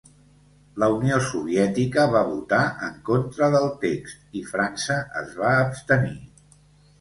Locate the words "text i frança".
3.85-4.97